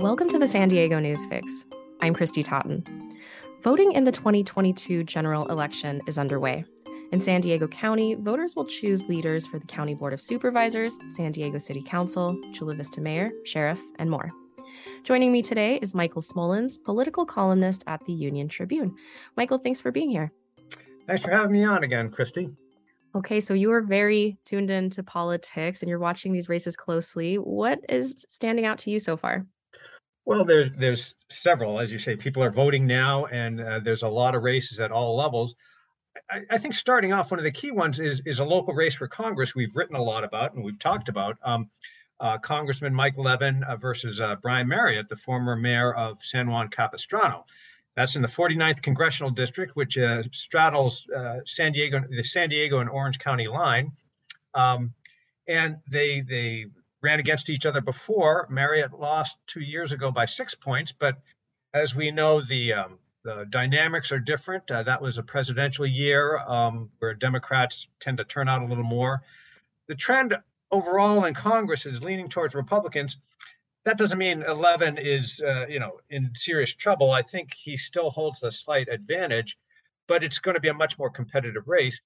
Welcome 0.00 0.28
to 0.28 0.38
the 0.38 0.46
San 0.46 0.68
Diego 0.68 1.00
News 1.00 1.26
Fix. 1.26 1.66
I'm 2.00 2.14
Christy 2.14 2.44
Totten. 2.44 2.84
Voting 3.64 3.90
in 3.90 4.04
the 4.04 4.12
2022 4.12 5.02
general 5.02 5.48
election 5.48 6.00
is 6.06 6.18
underway. 6.18 6.64
In 7.10 7.20
San 7.20 7.40
Diego 7.40 7.66
County, 7.66 8.14
voters 8.14 8.54
will 8.54 8.64
choose 8.64 9.08
leaders 9.08 9.44
for 9.44 9.58
the 9.58 9.66
County 9.66 9.94
Board 9.94 10.12
of 10.12 10.20
Supervisors, 10.20 10.96
San 11.08 11.32
Diego 11.32 11.58
City 11.58 11.82
Council, 11.82 12.40
Chula 12.52 12.76
Vista 12.76 13.00
Mayor, 13.00 13.30
Sheriff, 13.44 13.80
and 13.98 14.08
more. 14.08 14.28
Joining 15.02 15.32
me 15.32 15.42
today 15.42 15.80
is 15.82 15.96
Michael 15.96 16.22
Smolens, 16.22 16.80
political 16.80 17.26
columnist 17.26 17.82
at 17.88 18.04
the 18.04 18.12
Union 18.12 18.46
Tribune. 18.46 18.94
Michael, 19.36 19.58
thanks 19.58 19.80
for 19.80 19.90
being 19.90 20.10
here. 20.10 20.30
Thanks 21.08 21.24
for 21.24 21.32
having 21.32 21.50
me 21.50 21.64
on 21.64 21.82
again, 21.82 22.12
Christy. 22.12 22.50
Okay, 23.16 23.40
so 23.40 23.52
you 23.52 23.72
are 23.72 23.82
very 23.82 24.38
tuned 24.44 24.70
into 24.70 25.02
politics 25.02 25.82
and 25.82 25.88
you're 25.88 25.98
watching 25.98 26.32
these 26.32 26.48
races 26.48 26.76
closely. 26.76 27.34
What 27.34 27.80
is 27.88 28.24
standing 28.28 28.64
out 28.64 28.78
to 28.78 28.92
you 28.92 29.00
so 29.00 29.16
far? 29.16 29.44
Well, 30.28 30.44
there's 30.44 30.70
there's 30.72 31.14
several, 31.30 31.80
as 31.80 31.90
you 31.90 31.98
say. 31.98 32.14
People 32.14 32.44
are 32.44 32.50
voting 32.50 32.86
now, 32.86 33.24
and 33.24 33.58
uh, 33.58 33.78
there's 33.78 34.02
a 34.02 34.08
lot 34.08 34.34
of 34.34 34.42
races 34.42 34.78
at 34.78 34.92
all 34.92 35.16
levels. 35.16 35.56
I, 36.30 36.40
I, 36.50 36.58
think 36.58 36.74
starting 36.74 37.14
off, 37.14 37.30
one 37.30 37.40
of 37.40 37.44
the 37.44 37.50
key 37.50 37.70
ones 37.70 37.98
is 37.98 38.20
is 38.26 38.38
a 38.38 38.44
local 38.44 38.74
race 38.74 38.94
for 38.94 39.08
Congress. 39.08 39.54
We've 39.54 39.74
written 39.74 39.96
a 39.96 40.02
lot 40.02 40.24
about 40.24 40.52
and 40.52 40.62
we've 40.62 40.78
talked 40.78 41.08
about. 41.08 41.38
Um, 41.42 41.70
uh, 42.20 42.36
Congressman 42.36 42.92
Mike 42.92 43.14
Levin 43.16 43.64
uh, 43.64 43.76
versus 43.76 44.20
uh, 44.20 44.36
Brian 44.42 44.68
Maryott, 44.68 45.08
the 45.08 45.16
former 45.16 45.56
mayor 45.56 45.94
of 45.94 46.22
San 46.22 46.50
Juan 46.50 46.68
Capistrano. 46.68 47.46
That's 47.96 48.14
in 48.14 48.20
the 48.20 48.28
49th 48.28 48.82
congressional 48.82 49.30
district, 49.30 49.76
which 49.76 49.96
uh, 49.96 50.24
straddles 50.30 51.08
uh, 51.08 51.38
San 51.46 51.72
Diego, 51.72 52.04
the 52.06 52.22
San 52.22 52.50
Diego 52.50 52.80
and 52.80 52.90
Orange 52.90 53.18
County 53.18 53.48
line. 53.48 53.92
Um, 54.52 54.92
and 55.48 55.78
they 55.90 56.20
they 56.20 56.66
ran 57.02 57.20
against 57.20 57.50
each 57.50 57.66
other 57.66 57.80
before. 57.80 58.48
Maryott 58.50 58.98
lost 58.98 59.38
two 59.46 59.60
years 59.60 59.92
ago 59.92 60.10
by 60.10 60.24
six 60.24 60.54
points, 60.54 60.92
but 60.92 61.16
as 61.72 61.94
we 61.94 62.10
know, 62.10 62.40
the 62.40 62.72
um, 62.72 62.98
the 63.24 63.46
dynamics 63.50 64.12
are 64.12 64.18
different. 64.18 64.70
Uh, 64.70 64.82
that 64.84 65.02
was 65.02 65.18
a 65.18 65.22
presidential 65.22 65.86
year 65.86 66.38
um, 66.38 66.90
where 66.98 67.14
Democrats 67.14 67.88
tend 68.00 68.18
to 68.18 68.24
turn 68.24 68.48
out 68.48 68.62
a 68.62 68.66
little 68.66 68.84
more. 68.84 69.22
The 69.86 69.94
trend 69.94 70.34
overall 70.70 71.24
in 71.24 71.34
Congress 71.34 71.84
is 71.86 72.02
leaning 72.02 72.28
towards 72.28 72.54
Republicans. 72.54 73.16
That 73.84 73.98
doesn't 73.98 74.18
mean 74.18 74.40
Levin 74.40 74.98
is, 74.98 75.40
uh, 75.40 75.66
you 75.68 75.80
know, 75.80 76.00
in 76.10 76.30
serious 76.34 76.74
trouble. 76.74 77.10
I 77.10 77.22
think 77.22 77.52
he 77.54 77.76
still 77.76 78.10
holds 78.10 78.42
a 78.42 78.50
slight 78.50 78.88
advantage, 78.88 79.58
but 80.06 80.22
it's 80.22 80.38
going 80.38 80.54
to 80.54 80.60
be 80.60 80.68
a 80.68 80.74
much 80.74 80.98
more 80.98 81.10
competitive 81.10 81.68
race. 81.68 82.00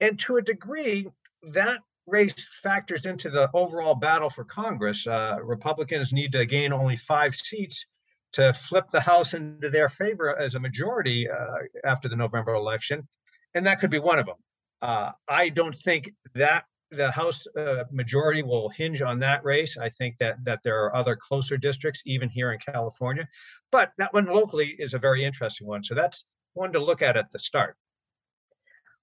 And 0.00 0.18
to 0.20 0.36
a 0.36 0.42
degree, 0.42 1.08
that 1.52 1.80
race 2.10 2.48
factors 2.62 3.06
into 3.06 3.30
the 3.30 3.48
overall 3.54 3.94
battle 3.94 4.30
for 4.30 4.44
Congress. 4.44 5.06
Uh, 5.06 5.38
Republicans 5.42 6.12
need 6.12 6.32
to 6.32 6.44
gain 6.44 6.72
only 6.72 6.96
five 6.96 7.34
seats 7.34 7.86
to 8.32 8.52
flip 8.52 8.88
the 8.90 9.00
House 9.00 9.34
into 9.34 9.70
their 9.70 9.88
favor 9.88 10.36
as 10.36 10.54
a 10.54 10.60
majority 10.60 11.28
uh, 11.28 11.36
after 11.84 12.08
the 12.08 12.16
November 12.16 12.54
election, 12.54 13.08
and 13.54 13.66
that 13.66 13.80
could 13.80 13.90
be 13.90 13.98
one 13.98 14.18
of 14.18 14.26
them. 14.26 14.36
Uh, 14.82 15.12
I 15.28 15.48
don't 15.48 15.74
think 15.74 16.10
that 16.34 16.64
the 16.90 17.10
House 17.10 17.46
uh, 17.56 17.84
majority 17.90 18.42
will 18.42 18.68
hinge 18.68 19.02
on 19.02 19.20
that 19.20 19.44
race. 19.44 19.76
I 19.78 19.88
think 19.88 20.16
that 20.18 20.44
that 20.44 20.60
there 20.62 20.84
are 20.84 20.94
other 20.94 21.16
closer 21.16 21.56
districts, 21.56 22.02
even 22.06 22.28
here 22.28 22.52
in 22.52 22.58
California, 22.58 23.28
but 23.70 23.92
that 23.98 24.12
one 24.12 24.26
locally 24.26 24.74
is 24.78 24.94
a 24.94 24.98
very 24.98 25.24
interesting 25.24 25.66
one. 25.66 25.84
So 25.84 25.94
that's 25.94 26.24
one 26.54 26.72
to 26.72 26.80
look 26.80 27.02
at 27.02 27.16
at 27.16 27.30
the 27.30 27.38
start. 27.38 27.76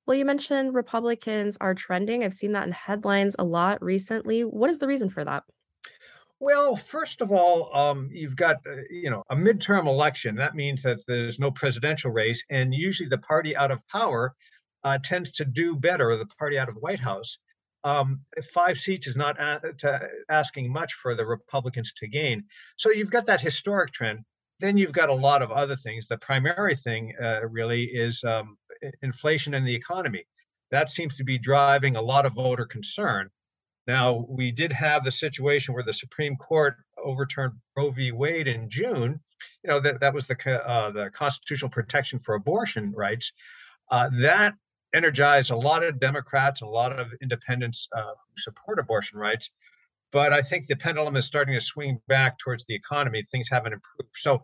Well, 0.08 0.16
you 0.16 0.24
mentioned 0.24 0.74
Republicans 0.74 1.58
are 1.60 1.74
trending. 1.74 2.24
I've 2.24 2.34
seen 2.34 2.54
that 2.54 2.66
in 2.66 2.72
headlines 2.72 3.36
a 3.38 3.44
lot 3.44 3.84
recently. 3.84 4.46
What 4.46 4.70
is 4.70 4.80
the 4.80 4.88
reason 4.88 5.10
for 5.10 5.26
that? 5.26 5.44
Well, 6.40 6.78
first 6.78 7.22
of 7.22 7.32
all, 7.34 7.76
um, 7.76 8.10
you've 8.14 8.38
got 8.38 8.58
uh, 8.66 8.84
you 8.90 9.10
know 9.10 9.24
a 9.30 9.36
midterm 9.36 9.86
election. 9.86 10.36
That 10.36 10.56
means 10.56 10.84
that 10.84 11.04
there's 11.08 11.40
no 11.40 11.52
presidential 11.52 12.12
race, 12.12 12.46
and 12.50 12.74
usually 12.74 13.10
the 13.10 13.18
party 13.18 13.58
out 13.58 13.72
of 13.72 13.86
power 13.90 14.34
uh, 14.86 15.00
tends 15.04 15.32
to 15.34 15.46
do 15.46 15.76
better. 15.76 16.16
The 16.16 16.28
party 16.40 16.58
out 16.58 16.70
of 16.70 16.76
the 16.76 16.82
White 16.82 17.00
House, 17.00 17.40
um, 17.84 18.22
five 18.54 18.78
seats 18.78 19.08
is 19.08 19.18
not 19.18 19.38
a- 19.40 20.10
asking 20.30 20.72
much 20.72 20.94
for 20.94 21.16
the 21.16 21.26
Republicans 21.26 21.92
to 21.98 22.08
gain. 22.08 22.46
So 22.78 22.92
you've 22.92 23.12
got 23.12 23.26
that 23.26 23.42
historic 23.42 23.92
trend. 23.92 24.20
Then 24.60 24.78
you've 24.78 24.94
got 24.94 25.10
a 25.10 25.14
lot 25.14 25.42
of 25.42 25.52
other 25.52 25.76
things. 25.76 26.08
The 26.08 26.18
primary 26.18 26.76
thing 26.76 27.14
uh, 27.22 27.48
really 27.48 27.84
is 27.84 28.24
um, 28.24 28.58
inflation 29.02 29.54
in 29.54 29.66
the 29.66 29.76
economy. 29.76 30.26
That 30.72 30.90
seems 30.90 31.18
to 31.18 31.24
be 31.24 31.38
driving 31.38 31.96
a 31.96 32.02
lot 32.02 32.26
of 32.26 32.34
voter 32.34 32.66
concern. 32.66 33.30
Now, 33.88 34.26
we 34.28 34.52
did 34.52 34.74
have 34.74 35.04
the 35.04 35.12
situation 35.12 35.74
where 35.74 35.84
the 35.84 35.94
Supreme 35.94 36.36
Court 36.36 36.76
overturned 37.02 37.54
Roe 37.76 37.90
v. 37.92 38.12
Wade 38.12 38.48
in 38.48 38.70
June. 38.70 39.20
You 39.64 39.70
know 39.70 39.80
that 39.80 40.02
that 40.02 40.14
was 40.14 40.28
the 40.28 40.68
uh, 40.68 40.92
the 40.92 41.10
constitutional 41.12 41.70
protection 41.70 42.20
for 42.20 42.36
abortion 42.36 42.92
rights. 42.92 43.32
Uh, 43.90 44.10
that 44.20 44.56
energized 44.94 45.52
a 45.52 45.56
lot 45.56 45.84
of 45.84 46.00
Democrats, 46.00 46.62
a 46.62 46.66
lot 46.66 46.98
of 47.00 47.14
independents 47.22 47.88
uh, 47.96 48.02
who 48.02 48.38
support 48.38 48.80
abortion 48.80 49.20
rights. 49.20 49.52
But 50.12 50.32
I 50.34 50.42
think 50.42 50.68
the 50.68 50.76
pendulum 50.76 51.16
is 51.16 51.26
starting 51.26 51.54
to 51.54 51.60
swing 51.60 52.00
back 52.08 52.40
towards 52.40 52.66
the 52.66 52.76
economy. 52.76 53.24
Things 53.24 53.50
haven't 53.50 53.74
improved. 53.74 54.14
So 54.14 54.44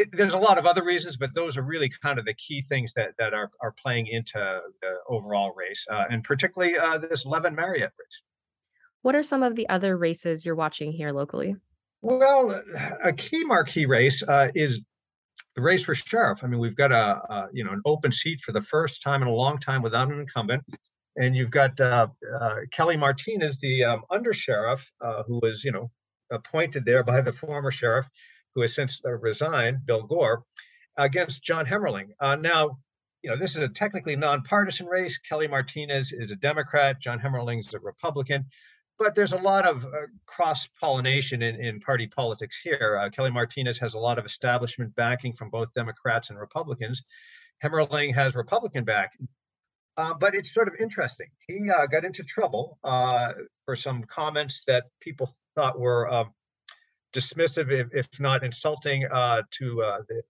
it, 0.00 0.08
there's 0.12 0.34
a 0.34 0.38
lot 0.38 0.58
of 0.58 0.66
other 0.66 0.84
reasons, 0.84 1.16
but 1.16 1.34
those 1.34 1.56
are 1.56 1.62
really 1.62 1.90
kind 2.02 2.18
of 2.18 2.24
the 2.24 2.34
key 2.34 2.60
things 2.62 2.94
that 2.94 3.12
that 3.18 3.34
are 3.34 3.50
are 3.60 3.72
playing 3.72 4.06
into 4.06 4.38
the 4.80 4.92
overall 5.08 5.52
race, 5.54 5.86
uh, 5.90 6.04
and 6.10 6.24
particularly 6.24 6.76
uh, 6.76 6.98
this 6.98 7.26
Levin 7.26 7.54
Maryott 7.54 7.90
race. 7.98 8.22
What 9.02 9.14
are 9.14 9.22
some 9.22 9.42
of 9.42 9.56
the 9.56 9.68
other 9.68 9.96
races 9.96 10.44
you're 10.44 10.54
watching 10.54 10.92
here 10.92 11.12
locally? 11.12 11.56
Well, 12.02 12.62
a 13.04 13.12
key 13.12 13.44
marquee 13.44 13.86
race 13.86 14.22
uh, 14.22 14.48
is 14.54 14.82
the 15.54 15.62
race 15.62 15.84
for 15.84 15.94
sheriff. 15.94 16.42
I 16.42 16.46
mean, 16.46 16.60
we've 16.60 16.76
got 16.76 16.92
a, 16.92 17.20
a, 17.32 17.48
you 17.52 17.64
know 17.64 17.72
an 17.72 17.82
open 17.84 18.12
seat 18.12 18.40
for 18.40 18.52
the 18.52 18.60
first 18.60 19.02
time 19.02 19.22
in 19.22 19.28
a 19.28 19.34
long 19.34 19.58
time 19.58 19.82
without 19.82 20.10
an 20.10 20.18
incumbent, 20.18 20.62
and 21.16 21.36
you've 21.36 21.50
got 21.50 21.78
uh, 21.80 22.08
uh, 22.40 22.56
Kelly 22.72 22.96
Martinez, 22.96 23.58
the 23.60 23.84
um, 23.84 24.02
under 24.10 24.32
sheriff, 24.32 24.90
uh, 25.00 25.22
who 25.26 25.40
was 25.42 25.64
you 25.64 25.72
know 25.72 25.90
appointed 26.32 26.84
there 26.84 27.02
by 27.02 27.20
the 27.20 27.32
former 27.32 27.70
sheriff, 27.70 28.08
who 28.54 28.62
has 28.62 28.74
since 28.74 29.02
uh, 29.04 29.10
resigned, 29.10 29.86
Bill 29.86 30.02
Gore, 30.02 30.44
against 30.96 31.42
John 31.42 31.66
Hemmerling. 31.66 32.08
Uh, 32.20 32.36
now, 32.36 32.78
you 33.22 33.30
know, 33.30 33.36
this 33.36 33.56
is 33.56 33.62
a 33.62 33.68
technically 33.68 34.16
nonpartisan 34.16 34.86
race. 34.86 35.18
Kelly 35.18 35.48
Martinez 35.48 36.12
is 36.12 36.30
a 36.30 36.36
Democrat, 36.36 37.00
John 37.00 37.18
Hemmerling 37.18 37.60
is 37.60 37.74
a 37.74 37.80
Republican, 37.80 38.46
but 38.98 39.14
there's 39.14 39.32
a 39.32 39.38
lot 39.38 39.66
of 39.66 39.84
uh, 39.84 39.88
cross 40.26 40.68
pollination 40.80 41.42
in, 41.42 41.56
in 41.56 41.80
party 41.80 42.06
politics 42.06 42.60
here. 42.60 42.98
Uh, 43.00 43.10
Kelly 43.10 43.30
Martinez 43.30 43.78
has 43.78 43.94
a 43.94 43.98
lot 43.98 44.18
of 44.18 44.24
establishment 44.24 44.94
backing 44.94 45.32
from 45.32 45.50
both 45.50 45.72
Democrats 45.72 46.30
and 46.30 46.38
Republicans. 46.38 47.02
Hemmerling 47.62 48.14
has 48.14 48.34
Republican 48.34 48.84
backing. 48.84 49.28
Uh, 49.96 50.14
but 50.14 50.34
it's 50.34 50.54
sort 50.54 50.68
of 50.68 50.74
interesting. 50.80 51.26
He 51.46 51.68
uh, 51.68 51.86
got 51.86 52.04
into 52.04 52.22
trouble 52.22 52.78
uh, 52.84 53.32
for 53.64 53.76
some 53.76 54.04
comments 54.04 54.64
that 54.64 54.84
people 55.00 55.28
thought 55.54 55.78
were 55.78 56.10
um, 56.10 56.32
dismissive, 57.12 57.70
if, 57.70 57.88
if 57.92 58.20
not 58.20 58.44
insulting, 58.44 59.06
uh, 59.10 59.42
to 59.52 59.82
uh, 59.82 59.98
the 60.08 60.22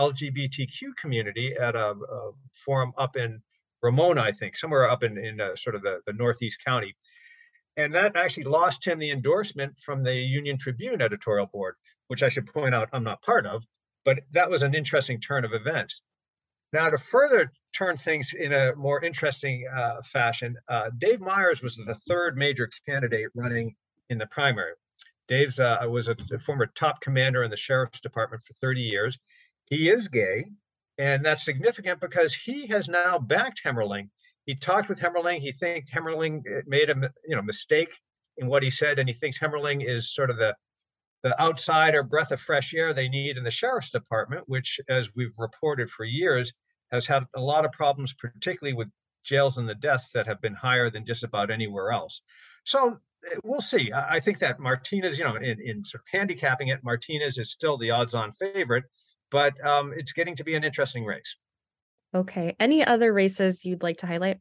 LGBTQ 0.00 0.96
community 0.96 1.54
at 1.54 1.76
a, 1.76 1.90
a, 1.90 2.30
forum 2.52 2.92
up 2.98 3.16
in 3.16 3.40
Ramona, 3.82 4.22
I 4.22 4.32
think, 4.32 4.56
somewhere 4.56 4.90
up 4.90 5.04
in, 5.04 5.18
in 5.18 5.40
uh, 5.40 5.54
sort 5.56 5.76
of 5.76 5.82
the, 5.82 6.00
the 6.06 6.12
Northeast 6.12 6.64
County. 6.64 6.94
And 7.76 7.94
that 7.94 8.16
actually 8.16 8.44
lost 8.44 8.86
him 8.86 8.98
the 8.98 9.10
endorsement 9.10 9.78
from 9.78 10.02
the 10.02 10.14
Union 10.14 10.56
Tribune 10.58 11.02
editorial 11.02 11.46
board, 11.46 11.74
which 12.08 12.22
I 12.22 12.28
should 12.28 12.46
point 12.46 12.74
out 12.74 12.88
I'm 12.92 13.04
not 13.04 13.22
part 13.22 13.46
of, 13.46 13.64
but 14.04 14.20
that 14.32 14.50
was 14.50 14.62
an 14.62 14.74
interesting 14.74 15.20
turn 15.20 15.44
of 15.44 15.52
events. 15.52 16.02
Now, 16.72 16.90
to 16.90 16.98
further 16.98 17.52
turn 17.72 17.96
things 17.96 18.34
in 18.34 18.52
a 18.52 18.74
more 18.74 19.02
interesting 19.04 19.66
uh, 19.72 20.02
fashion, 20.02 20.56
uh, 20.68 20.90
Dave 20.96 21.20
Myers 21.20 21.62
was 21.62 21.76
the 21.76 21.94
third 21.94 22.36
major 22.36 22.68
candidate 22.86 23.28
running 23.34 23.76
in 24.10 24.18
the 24.18 24.26
primary. 24.26 24.72
Dave's 25.28 25.58
uh, 25.58 25.78
was 25.88 26.08
a, 26.08 26.16
former 26.38 26.66
top 26.66 27.00
commander 27.00 27.42
in 27.42 27.50
the 27.50 27.56
sheriff's 27.56 28.00
department 28.00 28.42
for 28.42 28.52
30 28.54 28.80
years. 28.80 29.18
He 29.66 29.88
is 29.88 30.08
gay, 30.08 30.44
and 30.98 31.24
that's 31.24 31.44
significant 31.44 32.00
because 32.00 32.34
he 32.34 32.66
has 32.66 32.88
now 32.88 33.18
backed 33.18 33.62
Hemmerling. 33.64 34.10
He 34.46 34.54
talked 34.54 34.88
with 34.88 35.00
Hemmerling. 35.00 35.38
He 35.38 35.52
thinks 35.52 35.90
Hemmerling 35.90 36.40
uh, 36.40 36.62
made 36.66 36.90
a 36.90 37.10
you 37.26 37.34
know 37.34 37.42
mistake 37.42 37.98
in 38.36 38.48
what 38.48 38.62
he 38.62 38.70
said, 38.70 38.98
and 38.98 39.08
he 39.08 39.14
thinks 39.14 39.38
Hemmerling 39.38 39.88
is 39.88 40.14
sort 40.14 40.30
of 40.30 40.36
the 40.36 40.54
the 41.22 41.40
outsider 41.40 42.02
breath 42.02 42.32
of 42.32 42.40
fresh 42.40 42.74
air 42.74 42.92
they 42.92 43.08
need 43.08 43.38
in 43.38 43.44
the 43.44 43.50
sheriff's 43.50 43.90
department, 43.90 44.44
which, 44.46 44.78
as 44.90 45.08
we've 45.16 45.34
reported 45.38 45.88
for 45.88 46.04
years, 46.04 46.52
has 46.92 47.06
had 47.06 47.24
a 47.34 47.40
lot 47.40 47.64
of 47.64 47.72
problems, 47.72 48.12
particularly 48.12 48.74
with 48.74 48.90
jails 49.24 49.56
and 49.56 49.66
the 49.66 49.74
deaths 49.74 50.10
that 50.12 50.26
have 50.26 50.42
been 50.42 50.54
higher 50.54 50.90
than 50.90 51.06
just 51.06 51.24
about 51.24 51.50
anywhere 51.50 51.92
else. 51.92 52.20
So 52.64 52.98
we'll 53.42 53.60
see. 53.60 53.92
I 53.92 54.20
think 54.20 54.38
that 54.38 54.60
Martinez, 54.60 55.18
you 55.18 55.24
know, 55.24 55.36
in, 55.36 55.60
in 55.60 55.84
sort 55.84 56.02
of 56.02 56.06
handicapping 56.12 56.68
it, 56.68 56.80
Martinez 56.82 57.38
is 57.38 57.50
still 57.50 57.76
the 57.76 57.90
odds-on 57.90 58.32
favorite, 58.32 58.84
but 59.30 59.52
um, 59.66 59.92
it's 59.96 60.12
getting 60.12 60.36
to 60.36 60.44
be 60.44 60.54
an 60.54 60.64
interesting 60.64 61.04
race. 61.04 61.36
Okay. 62.14 62.54
Any 62.60 62.84
other 62.84 63.12
races 63.12 63.64
you'd 63.64 63.82
like 63.82 63.98
to 63.98 64.06
highlight? 64.06 64.38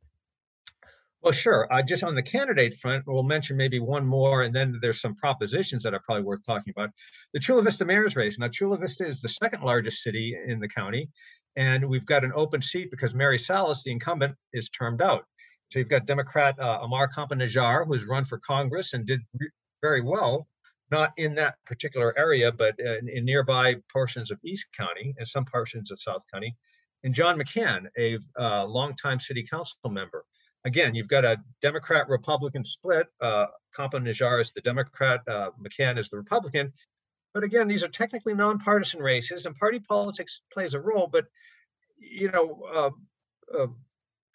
Well, 1.24 1.32
sure. 1.32 1.72
Uh, 1.72 1.82
just 1.82 2.04
on 2.04 2.16
the 2.16 2.22
candidate 2.22 2.74
front, 2.74 3.06
we'll 3.08 3.24
mention 3.24 3.56
maybe 3.56 3.80
one 3.80 4.06
more, 4.06 4.44
and 4.44 4.54
then 4.54 4.78
there's 4.82 5.00
some 5.00 5.16
propositions 5.16 5.82
that 5.84 5.94
are 5.94 6.02
probably 6.06 6.26
worth 6.26 6.46
talking 6.46 6.74
about. 6.76 6.90
The 7.34 7.40
Chula 7.40 7.64
Vista 7.64 7.86
mayor's 7.86 8.18
race. 8.18 8.38
Now, 8.38 8.50
Chula 8.50 8.78
Vista 8.78 9.06
is 9.06 9.22
the 9.22 9.30
second 9.30 9.64
largest 9.64 10.04
city 10.04 10.36
in 10.48 10.60
the 10.60 10.68
county, 10.68 11.10
and 11.56 11.88
we've 11.88 12.06
got 12.06 12.26
an 12.26 12.34
open 12.36 12.62
seat 12.62 12.92
because 12.92 13.16
Mary 13.16 13.38
Salas, 13.40 13.84
the 13.84 13.92
incumbent, 13.92 14.36
is 14.52 14.70
termed 14.70 15.02
out. 15.02 15.24
So 15.74 15.80
you've 15.80 15.90
got 15.90 16.06
Democrat 16.06 16.56
uh, 16.60 16.82
Ammar 16.82 17.08
Campa 17.12 17.88
who's 17.88 18.06
run 18.06 18.26
for 18.26 18.38
Congress 18.38 18.94
and 18.94 19.08
did 19.08 19.22
re- 19.40 19.50
very 19.82 20.02
well, 20.02 20.48
not 20.92 21.14
in 21.18 21.34
that 21.36 21.56
particular 21.66 22.14
area, 22.16 22.52
but 22.52 22.76
in, 22.78 23.10
in 23.10 23.26
nearby 23.26 23.78
portions 23.92 24.30
of 24.30 24.38
East 24.46 24.68
County 24.78 25.16
and 25.18 25.28
some 25.28 25.46
portions 25.46 25.90
of 25.90 26.00
South 26.00 26.24
County. 26.32 26.56
And 27.04 27.12
John 27.12 27.40
McCann, 27.40 27.88
a 27.98 28.20
uh, 28.40 28.66
longtime 28.68 29.20
city 29.20 29.42
council 29.44 29.90
member 29.90 30.24
again, 30.64 30.94
you've 30.94 31.08
got 31.08 31.26
a 31.26 31.38
Democrat 31.60 32.08
Republican 32.08 32.64
split. 32.64 33.08
Uh, 33.20 33.48
Campa 33.76 33.96
Najjar 33.96 34.42
is 34.42 34.52
the 34.52 34.62
Democrat, 34.62 35.22
uh, 35.28 35.50
McCann 35.60 35.98
is 35.98 36.10
the 36.10 36.18
Republican. 36.18 36.72
But 37.34 37.44
again, 37.44 37.68
these 37.68 37.84
are 37.84 37.90
technically 37.90 38.36
nonpartisan 38.36 39.02
races, 39.02 39.48
and 39.48 39.56
party 39.56 39.80
politics 39.80 40.44
plays 40.54 40.76
a 40.76 40.80
role. 40.80 41.10
But 41.12 41.26
you 41.98 42.30
know, 42.32 42.62
uh, 42.72 43.58
uh, 43.58 43.68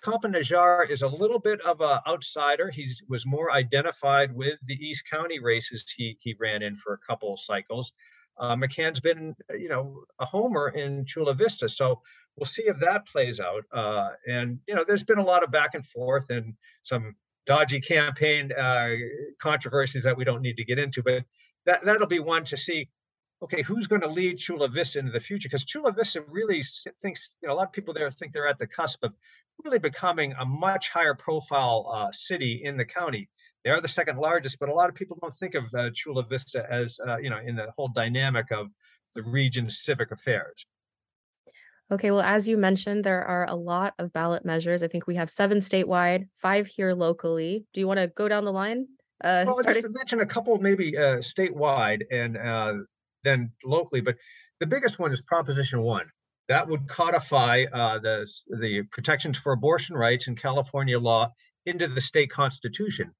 Najjar 0.04 0.90
is 0.90 1.02
a 1.02 1.08
little 1.08 1.38
bit 1.38 1.60
of 1.62 1.80
an 1.80 1.98
outsider. 2.06 2.70
He 2.70 2.86
was 3.08 3.26
more 3.26 3.52
identified 3.52 4.34
with 4.34 4.58
the 4.66 4.74
East 4.74 5.08
County 5.10 5.40
races 5.40 5.84
he 5.96 6.16
he 6.20 6.34
ran 6.38 6.62
in 6.62 6.76
for 6.76 6.94
a 6.94 6.98
couple 6.98 7.32
of 7.32 7.40
cycles. 7.40 7.92
Uh, 8.38 8.54
McCann's 8.54 9.00
been, 9.00 9.34
you 9.58 9.68
know, 9.68 10.04
a 10.20 10.24
homer 10.24 10.68
in 10.68 11.04
Chula 11.04 11.34
Vista, 11.34 11.68
so 11.68 12.00
we'll 12.36 12.46
see 12.46 12.62
if 12.62 12.78
that 12.80 13.06
plays 13.06 13.40
out. 13.40 13.64
Uh, 13.72 14.10
and 14.26 14.60
you 14.68 14.74
know, 14.74 14.84
there's 14.86 15.04
been 15.04 15.18
a 15.18 15.24
lot 15.24 15.42
of 15.42 15.50
back 15.50 15.74
and 15.74 15.84
forth 15.84 16.30
and 16.30 16.54
some 16.82 17.16
dodgy 17.46 17.80
campaign 17.80 18.52
uh, 18.52 18.90
controversies 19.40 20.04
that 20.04 20.16
we 20.16 20.24
don't 20.24 20.42
need 20.42 20.58
to 20.58 20.64
get 20.64 20.78
into, 20.78 21.02
but 21.02 21.24
that 21.66 21.84
that'll 21.84 22.06
be 22.06 22.20
one 22.20 22.44
to 22.44 22.56
see. 22.56 22.88
Okay, 23.40 23.62
who's 23.62 23.86
going 23.86 24.00
to 24.02 24.08
lead 24.08 24.38
Chula 24.38 24.68
Vista 24.68 24.98
into 24.98 25.12
the 25.12 25.20
future? 25.20 25.48
Because 25.48 25.64
Chula 25.64 25.92
Vista 25.92 26.22
really 26.28 26.62
thinks, 27.00 27.36
you 27.40 27.46
know, 27.46 27.54
a 27.54 27.56
lot 27.56 27.68
of 27.68 27.72
people 27.72 27.94
there 27.94 28.10
think 28.10 28.32
they're 28.32 28.48
at 28.48 28.58
the 28.58 28.66
cusp 28.66 29.04
of 29.04 29.14
really 29.64 29.78
becoming 29.78 30.34
a 30.40 30.44
much 30.44 30.90
higher 30.90 31.14
profile 31.14 31.88
uh, 31.92 32.10
city 32.12 32.60
in 32.64 32.76
the 32.76 32.84
county. 32.84 33.28
They 33.64 33.70
are 33.70 33.80
the 33.80 33.88
second 33.88 34.18
largest, 34.18 34.58
but 34.58 34.68
a 34.68 34.74
lot 34.74 34.88
of 34.88 34.96
people 34.96 35.18
don't 35.20 35.32
think 35.32 35.54
of 35.54 35.72
uh, 35.74 35.90
Chula 35.94 36.24
Vista 36.24 36.66
as, 36.68 36.98
uh, 37.06 37.18
you 37.18 37.30
know, 37.30 37.38
in 37.38 37.54
the 37.54 37.70
whole 37.76 37.88
dynamic 37.88 38.50
of 38.50 38.68
the 39.14 39.22
region's 39.22 39.78
civic 39.78 40.10
affairs. 40.10 40.66
Okay, 41.90 42.10
well, 42.10 42.20
as 42.20 42.46
you 42.46 42.56
mentioned, 42.58 43.04
there 43.04 43.24
are 43.24 43.46
a 43.48 43.54
lot 43.54 43.94
of 43.98 44.12
ballot 44.12 44.44
measures. 44.44 44.82
I 44.82 44.88
think 44.88 45.06
we 45.06 45.14
have 45.14 45.30
seven 45.30 45.58
statewide, 45.58 46.28
five 46.36 46.66
here 46.66 46.92
locally. 46.92 47.64
Do 47.72 47.80
you 47.80 47.86
want 47.86 47.98
to 47.98 48.08
go 48.08 48.28
down 48.28 48.44
the 48.44 48.52
line? 48.52 48.86
Uh, 49.24 49.44
well, 49.46 49.54
starting- 49.60 49.82
just 49.82 49.86
to 49.86 49.98
mention 49.98 50.20
a 50.20 50.26
couple 50.26 50.58
maybe 50.58 50.96
uh, 50.98 51.16
statewide 51.16 52.02
and 52.10 52.36
uh, 52.36 52.74
then 53.24 53.52
locally, 53.64 54.00
but 54.00 54.16
the 54.60 54.66
biggest 54.66 54.98
one 54.98 55.12
is 55.12 55.20
Proposition 55.20 55.82
One. 55.82 56.06
That 56.48 56.66
would 56.68 56.88
codify 56.88 57.64
uh, 57.72 57.98
the 57.98 58.26
the 58.60 58.82
protections 58.90 59.36
for 59.38 59.52
abortion 59.52 59.96
rights 59.96 60.28
in 60.28 60.36
California 60.36 60.98
law 60.98 61.32
into 61.66 61.86
the 61.88 62.00
state 62.00 62.30
constitution. 62.30 63.12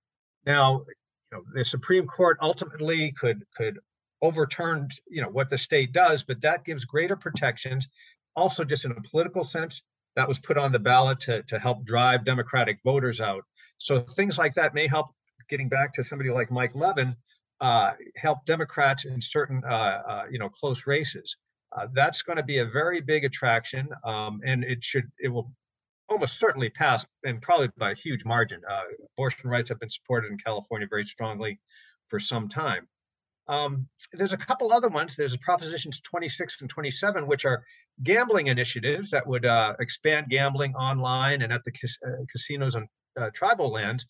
Now, 0.47 0.85
you 1.31 1.39
know, 1.39 1.43
the 1.53 1.65
Supreme 1.65 2.07
Court 2.07 2.39
ultimately 2.41 3.13
could 3.13 3.43
could 3.55 3.79
overturn 4.23 4.89
you 5.09 5.23
know 5.23 5.29
what 5.29 5.49
the 5.49 5.59
state 5.59 5.93
does, 5.93 6.25
but 6.25 6.41
that 6.41 6.65
gives 6.65 6.85
greater 6.85 7.17
protections 7.17 7.89
also 8.39 8.65
just 8.65 8.85
in 8.85 8.93
a 8.93 9.01
political 9.03 9.45
sense, 9.45 9.83
that 10.17 10.29
was 10.29 10.39
put 10.39 10.57
on 10.57 10.73
the 10.73 10.79
ballot 10.79 11.21
to, 11.21 11.43
to 11.45 11.59
help 11.59 11.85
drive 11.85 12.25
Democratic 12.25 12.79
voters 12.83 13.21
out. 13.21 13.45
So 13.79 14.01
things 14.01 14.39
like 14.39 14.55
that 14.55 14.75
may 14.75 14.87
help 14.87 15.09
getting 15.49 15.69
back 15.69 15.93
to 15.95 16.03
somebody 16.03 16.31
like 16.31 16.51
Mike 16.51 16.75
Levin, 16.75 17.17
uh, 17.61 17.93
help 18.17 18.45
Democrats 18.45 19.05
in 19.05 19.21
certain, 19.21 19.63
uh, 19.69 20.03
uh, 20.09 20.23
you 20.31 20.39
know, 20.39 20.49
close 20.49 20.87
races. 20.87 21.37
That's 21.93 22.23
going 22.23 22.39
to 22.39 22.43
be 22.43 22.59
a 22.59 22.65
very 22.65 23.01
big 23.01 23.25
attraction, 23.25 23.89
um, 24.05 24.41
and 24.45 24.65
it 24.65 24.83
should, 24.83 25.05
it 25.19 25.29
will 25.29 25.53
almost 26.09 26.39
certainly 26.39 26.71
pass, 26.71 27.07
and 27.25 27.43
probably 27.43 27.69
by 27.77 27.93
a 27.93 27.95
huge 27.95 28.25
margin. 28.25 28.61
Abortion 29.17 29.51
rights 29.51 29.69
have 29.69 29.79
been 29.79 29.91
supported 29.91 30.33
in 30.33 30.39
California 30.39 30.87
very 30.91 31.05
strongly 31.05 31.61
for 32.09 32.19
some 32.19 32.49
time. 32.49 32.89
Um, 33.49 33.89
there's 34.13 34.35
a 34.35 34.39
couple 34.39 34.73
other 34.73 34.89
ones. 34.89 35.17
There's 35.17 35.37
Propositions 35.39 36.01
26 36.03 36.61
and 36.61 36.71
27, 36.71 37.27
which 37.27 37.45
are 37.45 37.65
gambling 38.03 38.49
initiatives 38.49 39.11
that 39.11 39.27
would 39.27 39.47
uh, 39.47 39.75
expand 39.81 40.29
gambling 40.29 40.75
online 40.75 41.43
and 41.43 41.53
at 41.53 41.65
the 41.65 41.73
cas- 41.73 41.99
uh, 42.07 42.25
casinos 42.31 42.77
on 42.77 42.89
uh, 43.19 43.31
tribal 43.35 43.73
lands. 43.73 44.07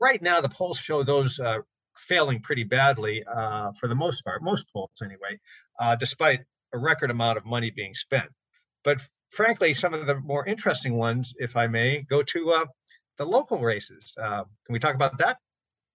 Right 0.00 0.20
now, 0.20 0.40
the 0.40 0.48
polls 0.48 0.78
show 0.78 1.02
those 1.02 1.40
failing 1.98 2.40
pretty 2.40 2.64
badly 2.64 3.24
uh, 3.24 3.72
for 3.72 3.88
the 3.88 3.94
most 3.94 4.24
part, 4.24 4.42
most 4.42 4.66
polls 4.72 5.02
anyway, 5.02 5.38
uh, 5.78 5.96
despite 5.96 6.40
a 6.72 6.78
record 6.78 7.10
amount 7.10 7.38
of 7.38 7.44
money 7.44 7.70
being 7.70 7.94
spent. 7.94 8.30
But 8.82 9.00
frankly, 9.30 9.72
some 9.72 9.94
of 9.94 10.06
the 10.06 10.16
more 10.16 10.46
interesting 10.46 10.96
ones, 10.96 11.34
if 11.38 11.56
I 11.56 11.66
may, 11.66 12.02
go 12.02 12.22
to 12.22 12.66
the 13.16 13.24
local 13.24 13.58
races. 13.58 14.14
can 14.16 14.44
we 14.68 14.78
talk 14.78 14.94
about 14.94 15.18
that? 15.18 15.38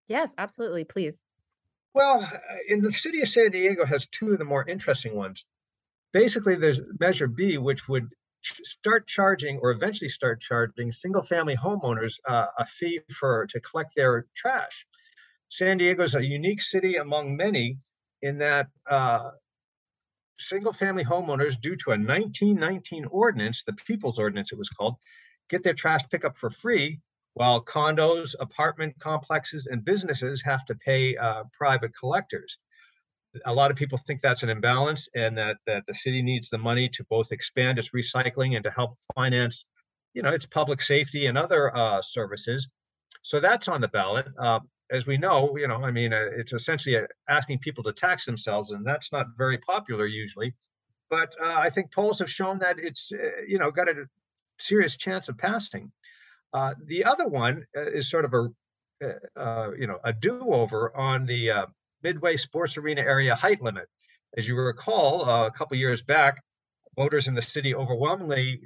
Yes, 0.07 0.33
absolutely. 0.37 0.83
Please. 0.83 1.21
Well, 1.93 2.21
uh, 2.21 2.37
in 2.67 2.81
the 2.81 2.91
city 2.91 3.21
of 3.21 3.27
San 3.27 3.51
Diego 3.51 3.85
has 3.85 4.07
two 4.07 4.31
of 4.31 4.39
the 4.39 4.45
more 4.45 4.67
interesting 4.67 5.15
ones. 5.15 5.45
Basically, 6.11 6.55
there's 6.55 6.81
Measure 6.99 7.27
B, 7.27 7.57
which 7.57 7.87
would 7.87 8.09
start 8.41 9.07
charging 9.07 9.59
or 9.59 9.71
eventually 9.71 10.09
start 10.09 10.41
charging 10.41 10.91
single 10.91 11.21
family 11.21 11.55
homeowners 11.55 12.19
uh, 12.27 12.45
a 12.57 12.65
fee 12.65 13.01
for 13.11 13.45
to 13.47 13.59
collect 13.59 13.95
their 13.95 14.25
trash. 14.35 14.85
San 15.49 15.77
Diego 15.77 16.03
is 16.03 16.15
a 16.15 16.25
unique 16.25 16.61
city 16.61 16.95
among 16.95 17.35
many 17.35 17.77
in 18.21 18.37
that 18.37 18.67
uh, 18.89 19.31
single 20.37 20.73
family 20.73 21.03
homeowners, 21.03 21.59
due 21.59 21.75
to 21.75 21.91
a 21.91 21.97
1919 21.97 23.05
ordinance, 23.05 23.63
the 23.63 23.73
People's 23.73 24.19
Ordinance 24.19 24.51
it 24.51 24.57
was 24.57 24.69
called, 24.69 24.95
get 25.49 25.63
their 25.63 25.73
trash 25.73 26.01
pickup 26.09 26.37
for 26.37 26.49
free 26.49 26.99
while 27.33 27.63
condos, 27.63 28.35
apartment 28.39 28.95
complexes, 28.99 29.67
and 29.67 29.85
businesses 29.85 30.41
have 30.43 30.65
to 30.65 30.75
pay 30.75 31.15
uh, 31.15 31.43
private 31.53 31.91
collectors. 31.97 32.57
A 33.45 33.53
lot 33.53 33.69
of 33.69 33.77
people 33.77 33.97
think 33.97 34.21
that's 34.21 34.43
an 34.43 34.49
imbalance 34.49 35.07
and 35.15 35.37
that, 35.37 35.57
that 35.67 35.85
the 35.85 35.93
city 35.93 36.21
needs 36.23 36.49
the 36.49 36.57
money 36.57 36.89
to 36.89 37.03
both 37.09 37.31
expand 37.31 37.77
its 37.77 37.91
recycling 37.91 38.55
and 38.55 38.63
to 38.63 38.71
help 38.71 38.97
finance, 39.15 39.65
you 40.13 40.23
know, 40.23 40.31
its 40.31 40.47
public 40.47 40.81
safety 40.81 41.27
and 41.27 41.37
other 41.37 41.75
uh, 41.75 42.01
services. 42.01 42.67
So 43.21 43.39
that's 43.39 43.67
on 43.67 43.81
the 43.81 43.87
ballot. 43.87 44.25
Uh, 44.37 44.59
as 44.91 45.05
we 45.05 45.17
know, 45.17 45.55
you 45.57 45.67
know, 45.67 45.83
I 45.83 45.91
mean, 45.91 46.13
uh, 46.13 46.27
it's 46.35 46.53
essentially 46.53 46.97
uh, 46.97 47.07
asking 47.27 47.59
people 47.59 47.83
to 47.83 47.93
tax 47.93 48.25
themselves, 48.25 48.71
and 48.71 48.85
that's 48.85 49.11
not 49.11 49.27
very 49.37 49.57
popular 49.57 50.05
usually. 50.05 50.53
But 51.09 51.35
uh, 51.41 51.55
I 51.57 51.69
think 51.69 51.91
polls 51.91 52.19
have 52.19 52.29
shown 52.29 52.59
that 52.59 52.77
it's, 52.77 53.11
you 53.47 53.57
know, 53.57 53.71
got 53.71 53.89
a 53.89 54.05
serious 54.59 54.97
chance 54.97 55.29
of 55.29 55.37
passing. 55.37 55.91
Uh, 56.53 56.73
the 56.85 57.05
other 57.05 57.27
one 57.27 57.65
uh, 57.75 57.89
is 57.91 58.09
sort 58.09 58.25
of 58.25 58.33
a 58.33 58.49
uh, 59.01 59.39
uh, 59.39 59.71
you 59.77 59.87
know 59.87 59.97
a 60.03 60.11
do-over 60.11 60.95
on 60.95 61.25
the 61.25 61.51
uh, 61.51 61.65
Midway 62.03 62.35
Sports 62.35 62.77
Arena 62.77 63.01
area 63.01 63.35
height 63.35 63.61
limit. 63.61 63.87
As 64.37 64.47
you 64.47 64.55
recall, 64.55 65.27
uh, 65.27 65.47
a 65.47 65.51
couple 65.51 65.77
years 65.77 66.01
back, 66.01 66.41
voters 66.95 67.27
in 67.27 67.35
the 67.35 67.41
city 67.41 67.73
overwhelmingly 67.73 68.61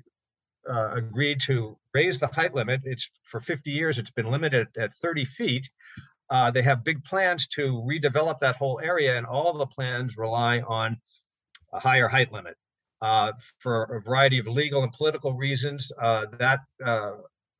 agreed 0.66 1.42
to 1.42 1.78
raise 1.94 2.20
the 2.20 2.28
height 2.28 2.56
limit. 2.56 2.82
It's 2.86 3.10
for 3.24 3.40
50 3.42 3.72
years. 3.72 4.00
It's 4.00 4.12
been 4.12 4.32
limited 4.32 4.68
at 4.78 4.94
30 4.96 5.26
feet. 5.26 5.70
They 6.54 6.62
have 6.62 6.84
big 6.84 7.04
plans 7.04 7.48
to 7.48 7.84
redevelop 7.88 8.40
that 8.40 8.56
whole 8.56 8.80
area, 8.84 9.18
and 9.18 9.26
all 9.26 9.54
the 9.54 9.68
plans 9.68 10.18
rely 10.18 10.60
on 10.62 10.98
a 11.74 11.80
higher 11.80 12.08
height 12.08 12.32
limit. 12.32 12.56
Uh, 13.02 13.34
for 13.60 13.84
a 13.84 14.02
variety 14.02 14.40
of 14.40 14.48
legal 14.48 14.82
and 14.82 14.94
political 14.94 15.34
reasons, 15.34 15.92
uh, 16.02 16.26
that 16.40 16.62
uh, 16.86 17.12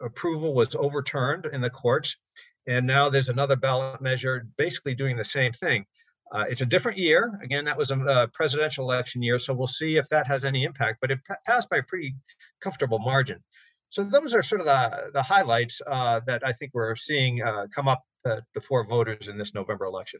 approval 0.02 0.54
was 0.54 0.74
overturned 0.74 1.46
in 1.52 1.60
the 1.60 1.70
courts. 1.70 2.16
And 2.66 2.88
now 2.88 3.10
there's 3.10 3.28
another 3.28 3.58
ballot 3.58 4.02
measure 4.02 4.48
basically 4.58 4.96
doing 4.96 5.18
the 5.18 5.24
same 5.26 5.52
thing. 5.52 5.86
Uh, 6.32 6.46
it's 6.48 6.62
a 6.62 6.66
different 6.66 6.98
year. 6.98 7.38
Again, 7.44 7.66
that 7.66 7.78
was 7.78 7.92
a, 7.92 8.30
presidential 8.34 8.90
election 8.90 9.22
year. 9.22 9.38
So 9.38 9.54
we'll 9.54 9.68
see 9.68 9.98
if 9.98 10.08
that 10.10 10.26
has 10.28 10.46
any 10.46 10.64
impact, 10.64 11.00
but 11.02 11.12
it 11.12 11.20
passed 11.46 11.70
by 11.70 11.78
a 11.78 11.84
pretty 11.84 12.16
comfortable 12.62 13.00
margin. 13.00 13.44
So 13.94 14.04
those 14.04 14.34
are 14.34 14.42
sort 14.42 14.60
of 14.60 14.66
the, 14.66 15.12
the 15.14 15.22
highlights 15.22 15.80
uh, 15.86 16.20
that 16.26 16.42
I 16.44 16.52
think 16.52 16.72
we're 16.74 16.96
seeing 16.96 17.44
uh, 17.44 17.68
come 17.68 17.88
up 17.88 18.02
uh, 18.26 18.38
before 18.52 18.84
voters 18.84 19.28
in 19.28 19.38
this 19.38 19.54
November 19.54 19.86
election. 19.86 20.20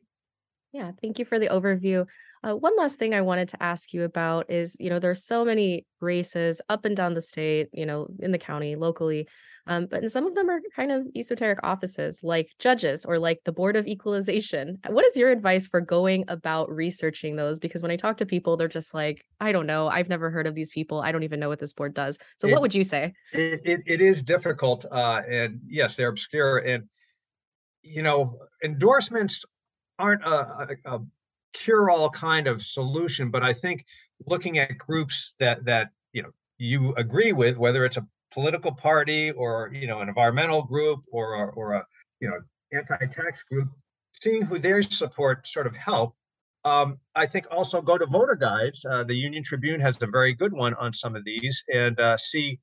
Yeah, 0.74 0.92
thank 1.02 1.18
you 1.18 1.26
for 1.26 1.40
the 1.40 1.48
overview. 1.48 2.06
Uh, 2.44 2.54
one 2.54 2.78
last 2.78 3.00
thing 3.00 3.16
I 3.16 3.22
wanted 3.22 3.48
to 3.50 3.64
ask 3.64 3.92
you 3.92 4.04
about 4.04 4.52
is, 4.52 4.78
you 4.80 4.92
know, 4.92 5.00
there's 5.00 5.26
so 5.26 5.44
many 5.44 5.88
races 6.02 6.62
up 6.70 6.86
and 6.86 6.96
down 6.96 7.16
the 7.16 7.22
state, 7.22 7.70
you 7.74 7.88
know, 7.88 8.10
in 8.20 8.32
the 8.32 8.38
county, 8.38 8.76
locally 8.76 9.28
Um, 9.68 9.88
but 9.90 10.10
some 10.12 10.28
of 10.28 10.36
them 10.36 10.50
are 10.50 10.60
kind 10.76 10.92
of 10.92 11.08
esoteric 11.16 11.60
offices 11.64 12.22
like 12.24 12.50
judges 12.60 13.06
or 13.06 13.18
like 13.18 13.40
the 13.46 13.52
Board 13.52 13.76
of 13.76 13.88
Equalization. 13.88 14.80
What 14.88 15.06
is 15.06 15.16
your 15.16 15.32
advice 15.32 15.68
for 15.68 15.80
going 15.80 16.26
about 16.28 16.70
researching 16.70 17.38
those? 17.38 17.60
Because 17.60 17.82
when 17.82 17.92
I 17.92 17.96
talk 17.96 18.18
to 18.18 18.26
people, 18.26 18.58
they're 18.58 18.68
just 18.68 18.94
like, 18.94 19.24
I 19.40 19.52
don't 19.52 19.66
know. 19.66 19.88
I've 19.88 20.10
never 20.10 20.30
heard 20.30 20.48
of 20.48 20.56
these 20.56 20.70
people. 20.72 21.00
I 21.00 21.12
don't 21.12 21.24
even 21.24 21.40
know 21.40 21.50
what 21.50 21.60
this 21.60 21.74
board 21.74 21.94
does. 21.94 22.20
So, 22.38 22.48
it, 22.48 22.52
what 22.52 22.62
would 22.62 22.76
you 22.76 22.84
say? 22.84 23.14
It, 23.32 23.62
it, 23.64 23.82
it 23.86 24.02
is 24.02 24.22
difficult. 24.24 24.86
Uh, 24.92 25.22
and 25.30 25.62
yes, 25.66 25.96
they're 25.96 26.10
obscure. 26.10 26.58
And, 26.58 26.84
you 27.84 28.04
know, 28.04 28.38
endorsements 28.64 29.46
aren't 29.98 30.24
a, 30.24 30.76
a, 30.86 30.96
a 30.96 31.00
cure 31.54 31.90
all 31.90 32.10
kind 32.10 32.48
of 32.48 32.62
solution, 32.62 33.32
but 33.32 33.44
I 33.44 33.54
think 33.54 33.86
looking 34.26 34.58
at 34.58 34.78
groups 34.78 35.36
that, 35.40 35.64
that, 35.66 35.92
you 36.12 36.24
know, 36.24 36.32
you 36.58 36.94
agree 36.96 37.32
with, 37.32 37.58
whether 37.58 37.86
it's 37.86 37.98
a 37.98 38.06
political 38.34 38.72
party 38.72 39.32
or 39.32 39.70
you 39.74 39.88
know 39.88 40.00
an 40.00 40.10
environmental 40.10 40.64
group 40.64 41.02
or 41.12 41.52
or 41.52 41.74
a 41.74 41.86
you 42.20 42.30
know 42.30 42.40
anti-tax 42.74 43.44
group, 43.44 43.70
seeing 44.22 44.42
who 44.42 44.60
their 44.60 44.82
support 44.82 45.48
sort 45.48 45.68
of 45.68 45.76
help. 45.76 46.16
Um, 46.66 46.98
I 47.16 47.26
think 47.26 47.46
also 47.52 47.82
go 47.82 47.98
to 47.98 48.06
voter 48.06 48.36
guides. 48.36 48.86
Uh, 48.86 49.04
the 49.04 49.16
Union 49.16 49.44
Tribune 49.44 49.82
has 49.82 50.02
a 50.02 50.08
very 50.08 50.34
good 50.34 50.54
one 50.54 50.74
on 50.76 50.94
some 50.94 51.16
of 51.16 51.26
these, 51.26 51.64
and 51.72 52.00
uh, 52.00 52.18
see 52.18 52.60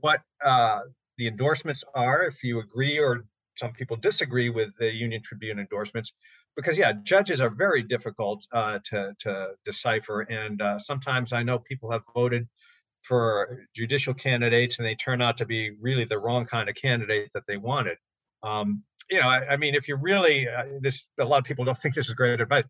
what 0.00 0.20
uh, 0.44 0.80
the 1.16 1.26
endorsements 1.26 1.82
are. 1.94 2.22
If 2.24 2.44
you 2.44 2.60
agree 2.60 2.98
or 2.98 3.24
some 3.56 3.72
people 3.72 3.96
disagree 3.96 4.50
with 4.50 4.76
the 4.78 4.94
Union 4.94 5.22
Tribune 5.24 5.58
endorsements, 5.58 6.12
because 6.56 6.78
yeah, 6.78 6.92
judges 7.02 7.40
are 7.40 7.50
very 7.50 7.82
difficult 7.82 8.46
uh, 8.52 8.78
to 8.84 9.14
to 9.20 9.48
decipher, 9.64 10.20
and 10.20 10.60
uh, 10.60 10.78
sometimes 10.78 11.32
I 11.32 11.42
know 11.42 11.58
people 11.58 11.90
have 11.90 12.02
voted 12.14 12.46
for 13.02 13.66
judicial 13.74 14.14
candidates 14.14 14.78
and 14.78 14.86
they 14.86 14.94
turn 14.94 15.22
out 15.22 15.38
to 15.38 15.46
be 15.46 15.70
really 15.80 16.04
the 16.04 16.18
wrong 16.18 16.44
kind 16.44 16.68
of 16.68 16.74
candidate 16.74 17.30
that 17.34 17.46
they 17.46 17.56
wanted. 17.56 17.96
Um, 18.42 18.82
you 19.10 19.20
know, 19.20 19.28
I, 19.28 19.52
I, 19.52 19.56
mean, 19.56 19.74
if 19.74 19.88
you 19.88 19.96
really, 20.00 20.48
uh, 20.48 20.64
this, 20.80 21.08
a 21.18 21.24
lot 21.24 21.38
of 21.38 21.44
people 21.44 21.64
don't 21.64 21.78
think 21.82 21.94
this 21.94 22.08
is 22.08 22.14
great 22.14 22.40
advice, 22.40 22.64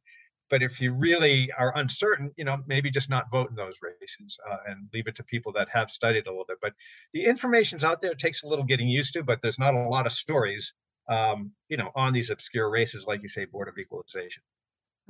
but 0.50 0.62
if 0.62 0.80
you 0.80 0.96
really 0.98 1.50
are 1.58 1.76
uncertain, 1.76 2.32
you 2.36 2.44
know, 2.44 2.58
maybe 2.66 2.90
just 2.90 3.10
not 3.10 3.30
vote 3.30 3.50
in 3.50 3.56
those 3.56 3.76
races 3.82 4.38
uh, 4.50 4.56
and 4.66 4.88
leave 4.94 5.06
it 5.06 5.14
to 5.16 5.24
people 5.24 5.52
that 5.52 5.68
have 5.70 5.90
studied 5.90 6.26
a 6.26 6.30
little 6.30 6.46
bit. 6.46 6.58
But 6.62 6.72
the 7.12 7.24
information's 7.24 7.84
out 7.84 8.00
there. 8.00 8.12
It 8.12 8.18
takes 8.18 8.42
a 8.42 8.46
little 8.46 8.64
getting 8.64 8.88
used 8.88 9.12
to, 9.14 9.22
but 9.22 9.40
there's 9.42 9.58
not 9.58 9.74
a 9.74 9.88
lot 9.88 10.06
of 10.06 10.12
stories, 10.12 10.72
um, 11.08 11.52
you 11.68 11.76
know, 11.76 11.90
on 11.94 12.12
these 12.12 12.30
obscure 12.30 12.70
races, 12.70 13.06
like 13.06 13.22
you 13.22 13.28
say, 13.28 13.44
Board 13.44 13.68
of 13.68 13.78
Equalization. 13.78 14.42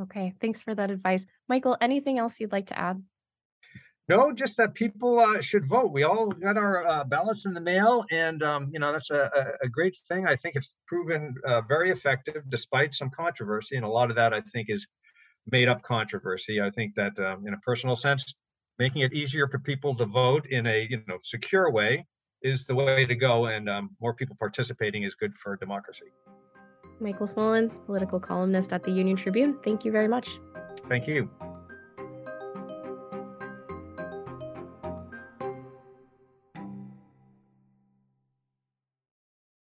Okay, 0.01 0.35
thanks 0.41 0.63
for 0.63 0.75
that 0.75 0.91
advice. 0.91 1.27
Michael, 1.49 1.77
anything 1.81 2.19
else 2.19 2.41
you'd 2.41 2.53
like 2.53 2.67
to 2.67 2.79
add? 2.79 3.03
No, 4.09 4.33
just 4.33 4.57
that 4.57 4.75
people 4.75 5.19
uh, 5.19 5.41
should 5.41 5.67
vote. 5.67 5.93
We 5.93 6.03
all 6.03 6.29
got 6.29 6.57
our 6.57 6.87
uh, 6.87 7.05
ballots 7.05 7.45
in 7.45 7.53
the 7.53 7.61
mail, 7.61 8.05
and 8.11 8.43
um, 8.43 8.71
you 8.73 8.79
know 8.79 8.91
that's 8.91 9.11
a, 9.11 9.53
a, 9.63 9.69
great 9.69 9.97
thing. 10.09 10.27
I 10.27 10.35
think 10.35 10.57
it's 10.57 10.75
proven 10.87 11.35
uh, 11.45 11.61
very 11.63 11.91
effective 11.91 12.43
despite 12.49 12.95
some 12.95 13.11
controversy, 13.11 13.77
and 13.77 13.85
a 13.85 13.89
lot 13.89 14.09
of 14.09 14.17
that 14.17 14.33
I 14.33 14.41
think 14.41 14.71
is 14.71 14.89
made 15.47 15.69
up 15.69 15.83
controversy. 15.83 16.61
I 16.61 16.71
think 16.71 16.95
that, 16.95 17.19
um, 17.21 17.47
in 17.47 17.53
a 17.53 17.59
personal 17.59 17.95
sense, 17.95 18.35
making 18.79 19.03
it 19.03 19.13
easier 19.13 19.47
for 19.47 19.59
people 19.59 19.95
to 19.97 20.07
vote 20.07 20.47
in 20.47 20.67
a 20.67 20.87
you 20.89 21.03
know 21.07 21.19
secure 21.21 21.71
way 21.71 22.07
is 22.43 22.65
the 22.65 22.75
way 22.75 23.05
to 23.05 23.15
go, 23.15 23.47
and 23.47 23.69
um, 23.69 23.91
more 24.01 24.15
people 24.15 24.37
participating 24.39 25.03
is 25.03 25.17
good 25.17 25.35
for 25.35 25.55
democracy. 25.57 26.07
Michael 26.99 27.27
Smolens, 27.27 27.85
political 27.85 28.19
columnist 28.19 28.73
at 28.73 28.85
the 28.85 28.91
Union 28.91 29.17
Tribune. 29.17 29.59
Thank 29.63 29.85
you 29.85 29.93
very 29.93 30.09
much. 30.09 30.41
Thank 30.87 31.07
you. 31.07 31.31